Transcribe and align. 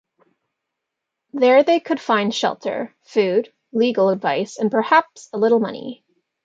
There 1.33 1.63
they 1.63 1.79
could 1.79 1.99
find 1.99 2.33
shelter, 2.33 2.91
food, 3.05 3.53
legal 3.71 4.09
advice 4.09 4.57
and 4.57 4.71
perhaps 4.71 5.29
a 5.31 5.37
little 5.37 5.59
money. 5.59 6.03